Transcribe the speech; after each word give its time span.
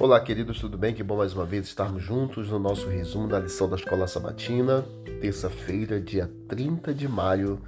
Olá, 0.00 0.20
queridos, 0.20 0.60
tudo 0.60 0.78
bem? 0.78 0.94
Que 0.94 1.02
bom 1.02 1.16
mais 1.16 1.34
uma 1.34 1.44
vez 1.44 1.66
estarmos 1.66 2.04
juntos 2.04 2.50
no 2.50 2.58
nosso 2.60 2.86
resumo 2.88 3.26
da 3.26 3.40
lição 3.40 3.68
da 3.68 3.74
Escola 3.74 4.06
Sabatina, 4.06 4.86
terça-feira, 5.20 6.00
dia 6.00 6.30
30 6.46 6.94
de 6.94 7.08
maio, 7.08 7.60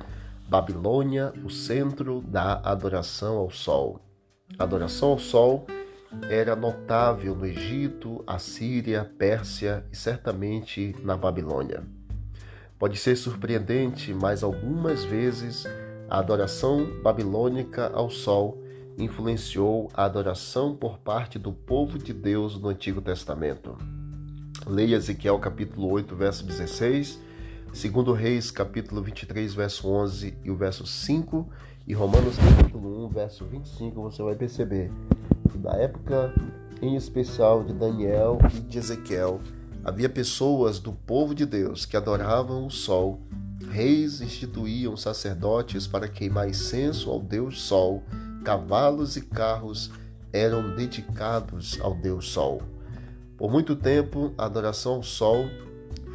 Babilônia, 0.49 1.33
o 1.45 1.51
centro 1.51 2.21
da 2.21 2.61
adoração 2.61 3.37
ao 3.37 3.51
Sol. 3.51 4.01
A 4.57 4.63
adoração 4.63 5.09
ao 5.09 5.19
Sol 5.19 5.67
era 6.31 6.55
notável 6.55 7.35
no 7.35 7.45
Egito, 7.45 8.23
Assíria, 8.25 9.11
Pérsia 9.19 9.85
e 9.91 9.97
certamente 9.97 10.95
na 11.03 11.17
Babilônia. 11.17 11.83
Pode 12.79 12.97
ser 12.97 13.17
surpreendente, 13.17 14.15
mas 14.15 14.45
algumas 14.45 15.03
vezes 15.05 15.67
a 16.09 16.21
adoração 16.21 17.03
babilônica 17.03 17.91
ao 17.93 18.09
Sol 18.09 18.60
influenciou 19.03 19.91
a 19.95 20.05
adoração 20.05 20.75
por 20.75 20.99
parte 20.99 21.39
do 21.39 21.53
povo 21.53 21.99
de 21.99 22.13
Deus 22.13 22.59
no 22.59 22.69
Antigo 22.69 23.01
Testamento. 23.01 23.77
Leia 24.67 24.97
Ezequiel 24.97 25.39
capítulo 25.39 25.91
8, 25.91 26.15
verso 26.15 26.45
16, 26.45 27.19
2 27.67 28.19
Reis 28.19 28.51
capítulo 28.51 29.03
23, 29.03 29.55
verso 29.55 29.89
11 29.89 30.39
e 30.45 30.51
o 30.51 30.57
verso 30.57 30.87
5 30.87 31.49
e 31.87 31.95
Romanos 31.95 32.37
capítulo 32.37 33.07
1, 33.07 33.09
verso 33.09 33.45
25, 33.47 34.03
você 34.03 34.23
vai 34.23 34.35
perceber 34.35 34.91
que 35.51 35.59
da 35.59 35.73
época 35.73 36.33
em 36.83 36.97
especial 36.97 37.63
de 37.63 37.73
Daniel 37.73 38.39
e 38.55 38.61
de 38.61 38.79
Ezequiel, 38.79 39.41
havia 39.85 40.09
pessoas 40.09 40.79
do 40.79 40.93
povo 40.93 41.35
de 41.35 41.45
Deus 41.45 41.85
que 41.85 41.97
adoravam 41.97 42.67
o 42.67 42.71
sol. 42.71 43.21
Reis 43.71 44.21
instituíam 44.21 44.97
sacerdotes 44.97 45.87
para 45.87 46.09
queimar 46.09 46.49
incenso 46.49 47.11
ao 47.11 47.21
Deus 47.21 47.61
Sol 47.61 48.03
cavalos 48.45 49.17
e 49.17 49.23
carros 49.23 49.91
eram 50.33 50.75
dedicados 50.75 51.79
ao 51.81 51.95
Deus 51.95 52.29
Sol. 52.29 52.63
Por 53.37 53.51
muito 53.51 53.75
tempo, 53.75 54.33
a 54.37 54.45
adoração 54.45 54.95
ao 54.95 55.03
Sol 55.03 55.47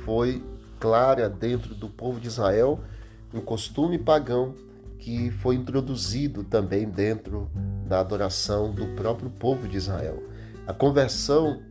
foi 0.04 0.44
clara 0.80 1.30
dentro 1.30 1.74
do 1.74 1.90
povo 1.90 2.20
de 2.20 2.28
Israel, 2.28 2.80
um 3.34 3.42
costume 3.42 3.98
pagão 3.98 4.54
que 5.00 5.30
foi 5.32 5.56
introduzido 5.56 6.44
também 6.44 6.88
dentro 6.88 7.50
da 7.88 8.00
adoração 8.00 8.72
do 8.72 8.88
próprio 8.96 9.30
povo 9.30 9.68
de 9.68 9.78
Israel. 9.78 10.24
A 10.66 10.74
conversão 10.74 11.62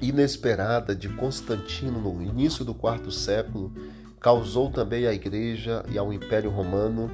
inesperada 0.00 0.94
de 0.94 1.08
Constantino 1.08 2.00
no 2.00 2.22
início 2.22 2.64
do 2.64 2.74
quarto 2.74 3.10
século 3.10 3.72
causou 4.20 4.70
também 4.70 5.06
à 5.06 5.12
Igreja 5.12 5.84
e 5.90 5.98
ao 5.98 6.12
Império 6.12 6.50
Romano 6.50 7.10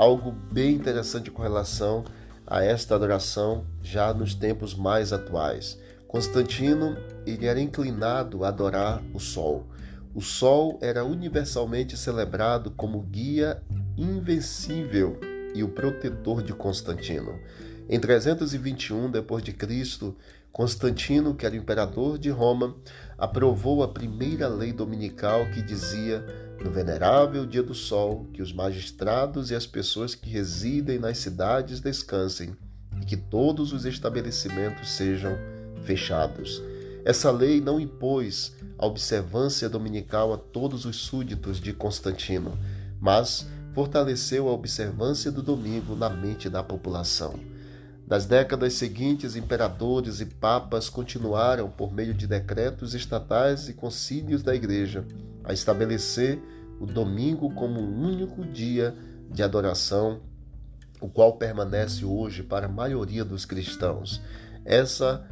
algo 0.00 0.32
bem 0.50 0.76
interessante 0.76 1.30
com 1.30 1.42
relação 1.42 2.04
a 2.46 2.64
esta 2.64 2.94
adoração 2.94 3.66
já 3.82 4.14
nos 4.14 4.34
tempos 4.34 4.74
mais 4.74 5.12
atuais. 5.12 5.78
Constantino 6.08 6.96
ele 7.26 7.44
era 7.44 7.60
inclinado 7.60 8.42
a 8.42 8.48
adorar 8.48 9.02
o 9.12 9.20
sol. 9.20 9.66
O 10.14 10.22
sol 10.22 10.78
era 10.80 11.04
universalmente 11.04 11.98
celebrado 11.98 12.70
como 12.70 13.02
guia 13.02 13.62
invencível 13.94 15.20
e 15.54 15.62
o 15.62 15.68
protetor 15.68 16.42
de 16.42 16.54
Constantino. 16.54 17.38
Em 17.86 18.00
321 18.00 19.10
d.C., 19.10 20.14
Constantino, 20.52 21.34
que 21.34 21.46
era 21.46 21.56
imperador 21.56 22.18
de 22.18 22.30
Roma, 22.30 22.74
aprovou 23.16 23.82
a 23.82 23.88
primeira 23.88 24.48
lei 24.48 24.72
dominical 24.72 25.46
que 25.52 25.62
dizia 25.62 26.24
no 26.62 26.70
venerável 26.70 27.46
dia 27.46 27.62
do 27.62 27.74
sol, 27.74 28.26
que 28.32 28.42
os 28.42 28.52
magistrados 28.52 29.50
e 29.50 29.54
as 29.54 29.66
pessoas 29.66 30.14
que 30.14 30.28
residem 30.28 30.98
nas 30.98 31.18
cidades 31.18 31.80
descansem 31.80 32.54
e 33.00 33.04
que 33.06 33.16
todos 33.16 33.72
os 33.72 33.84
estabelecimentos 33.84 34.90
sejam 34.90 35.36
fechados. 35.84 36.62
Essa 37.04 37.30
lei 37.30 37.60
não 37.60 37.80
impôs 37.80 38.54
a 38.78 38.86
observância 38.86 39.68
dominical 39.68 40.32
a 40.32 40.36
todos 40.36 40.84
os 40.84 40.96
súditos 40.96 41.60
de 41.60 41.72
Constantino, 41.72 42.58
mas 43.00 43.46
fortaleceu 43.72 44.48
a 44.48 44.52
observância 44.52 45.30
do 45.30 45.42
domingo 45.42 45.94
na 45.94 46.10
mente 46.10 46.50
da 46.50 46.62
população. 46.62 47.38
Nas 48.10 48.26
décadas 48.26 48.72
seguintes, 48.72 49.36
imperadores 49.36 50.20
e 50.20 50.26
papas 50.26 50.88
continuaram, 50.88 51.70
por 51.70 51.92
meio 51.92 52.12
de 52.12 52.26
decretos 52.26 52.92
estatais 52.92 53.68
e 53.68 53.72
concílios 53.72 54.42
da 54.42 54.52
Igreja, 54.52 55.06
a 55.44 55.52
estabelecer 55.52 56.42
o 56.80 56.86
domingo 56.86 57.54
como 57.54 57.80
um 57.80 58.04
único 58.04 58.44
dia 58.44 58.96
de 59.30 59.44
adoração, 59.44 60.22
o 61.00 61.08
qual 61.08 61.36
permanece 61.36 62.04
hoje 62.04 62.42
para 62.42 62.66
a 62.66 62.68
maioria 62.68 63.24
dos 63.24 63.44
cristãos. 63.44 64.20
Essa 64.64 65.24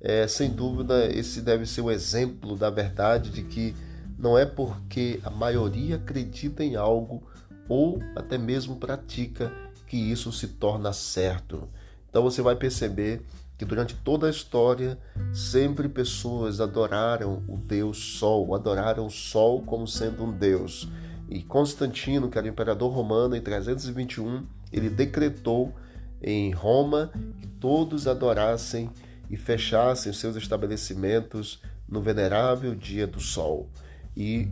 é, 0.00 0.26
sem 0.26 0.50
dúvida, 0.50 1.06
esse 1.06 1.40
deve 1.40 1.64
ser 1.66 1.82
o 1.82 1.90
exemplo 1.90 2.56
da 2.56 2.68
verdade 2.68 3.30
de 3.30 3.44
que 3.44 3.76
não 4.18 4.36
é 4.36 4.44
porque 4.44 5.20
a 5.22 5.30
maioria 5.30 5.96
acredita 5.96 6.64
em 6.64 6.74
algo 6.74 7.22
ou 7.68 8.02
até 8.16 8.36
mesmo 8.36 8.74
pratica 8.74 9.52
que 9.86 9.96
isso 9.96 10.32
se 10.32 10.48
torna 10.48 10.92
certo. 10.92 11.68
Então 12.14 12.22
você 12.22 12.40
vai 12.40 12.54
perceber 12.54 13.22
que 13.58 13.64
durante 13.64 13.96
toda 13.96 14.28
a 14.28 14.30
história 14.30 14.96
sempre 15.32 15.88
pessoas 15.88 16.60
adoraram 16.60 17.42
o 17.48 17.56
Deus 17.56 17.98
Sol, 17.98 18.54
adoraram 18.54 19.06
o 19.06 19.10
Sol 19.10 19.62
como 19.62 19.84
sendo 19.88 20.22
um 20.22 20.30
Deus. 20.30 20.88
E 21.28 21.42
Constantino, 21.42 22.30
que 22.30 22.38
era 22.38 22.46
imperador 22.46 22.92
romano, 22.92 23.34
em 23.34 23.40
321, 23.40 24.46
ele 24.72 24.88
decretou 24.88 25.74
em 26.22 26.52
Roma 26.52 27.10
que 27.40 27.48
todos 27.48 28.06
adorassem 28.06 28.88
e 29.28 29.36
fechassem 29.36 30.12
seus 30.12 30.36
estabelecimentos 30.36 31.60
no 31.88 32.00
venerável 32.00 32.76
dia 32.76 33.08
do 33.08 33.18
Sol. 33.18 33.68
E 34.16 34.46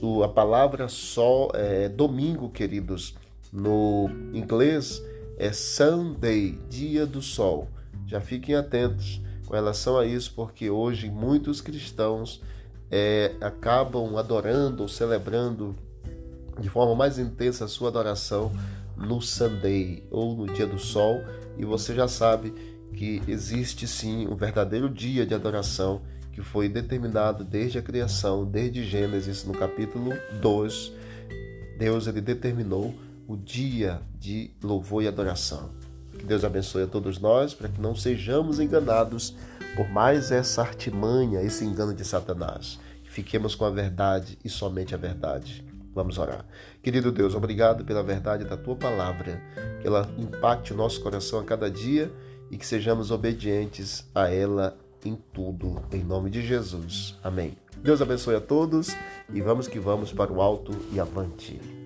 o, 0.00 0.22
a 0.22 0.28
palavra 0.28 0.86
sol 0.86 1.50
é 1.52 1.88
domingo, 1.88 2.48
queridos, 2.48 3.16
no 3.52 4.08
inglês 4.32 5.02
é 5.36 5.52
Sunday, 5.52 6.58
dia 6.68 7.06
do 7.06 7.22
sol. 7.22 7.68
Já 8.06 8.20
fiquem 8.20 8.54
atentos 8.54 9.20
com 9.46 9.54
relação 9.54 9.98
a 9.98 10.06
isso, 10.06 10.32
porque 10.34 10.70
hoje 10.70 11.10
muitos 11.10 11.60
cristãos 11.60 12.42
é, 12.90 13.34
acabam 13.40 14.16
adorando 14.16 14.82
ou 14.82 14.88
celebrando 14.88 15.74
de 16.60 16.68
forma 16.68 16.94
mais 16.94 17.18
intensa 17.18 17.64
a 17.64 17.68
sua 17.68 17.88
adoração 17.88 18.52
no 18.96 19.20
Sunday 19.20 20.06
ou 20.10 20.36
no 20.36 20.46
dia 20.52 20.66
do 20.66 20.78
sol, 20.78 21.22
e 21.58 21.64
você 21.64 21.94
já 21.94 22.06
sabe 22.06 22.52
que 22.94 23.22
existe 23.26 23.86
sim 23.86 24.28
um 24.28 24.36
verdadeiro 24.36 24.88
dia 24.88 25.24
de 25.24 25.34
adoração 25.34 26.02
que 26.32 26.42
foi 26.42 26.68
determinado 26.68 27.44
desde 27.44 27.78
a 27.78 27.82
criação, 27.82 28.44
desde 28.44 28.84
Gênesis, 28.84 29.44
no 29.44 29.52
capítulo 29.52 30.12
2. 30.40 30.92
Deus 31.78 32.06
ele 32.06 32.20
determinou 32.20 32.94
o 33.32 33.36
dia 33.36 34.02
de 34.18 34.50
louvor 34.62 35.02
e 35.02 35.08
adoração. 35.08 35.70
Que 36.18 36.26
Deus 36.26 36.44
abençoe 36.44 36.82
a 36.82 36.86
todos 36.86 37.18
nós 37.18 37.54
para 37.54 37.66
que 37.66 37.80
não 37.80 37.96
sejamos 37.96 38.60
enganados 38.60 39.34
por 39.74 39.88
mais 39.88 40.30
essa 40.30 40.60
artimanha, 40.60 41.40
esse 41.40 41.64
engano 41.64 41.94
de 41.94 42.04
Satanás. 42.04 42.78
Fiquemos 43.04 43.54
com 43.54 43.64
a 43.64 43.70
verdade 43.70 44.38
e 44.44 44.50
somente 44.50 44.94
a 44.94 44.98
verdade. 44.98 45.64
Vamos 45.94 46.18
orar. 46.18 46.44
Querido 46.82 47.10
Deus, 47.10 47.34
obrigado 47.34 47.86
pela 47.86 48.02
verdade 48.02 48.44
da 48.44 48.56
tua 48.56 48.76
palavra, 48.76 49.40
que 49.80 49.86
ela 49.86 50.06
impacte 50.18 50.74
o 50.74 50.76
nosso 50.76 51.00
coração 51.00 51.40
a 51.40 51.44
cada 51.44 51.70
dia 51.70 52.12
e 52.50 52.58
que 52.58 52.66
sejamos 52.66 53.10
obedientes 53.10 54.06
a 54.14 54.28
ela 54.28 54.76
em 55.04 55.16
tudo, 55.32 55.82
em 55.90 56.04
nome 56.04 56.28
de 56.28 56.46
Jesus. 56.46 57.18
Amém. 57.24 57.56
Deus 57.78 58.02
abençoe 58.02 58.34
a 58.34 58.40
todos 58.40 58.94
e 59.32 59.40
vamos 59.40 59.68
que 59.68 59.78
vamos 59.78 60.12
para 60.12 60.30
o 60.30 60.40
alto 60.42 60.72
e 60.92 61.00
avante. 61.00 61.81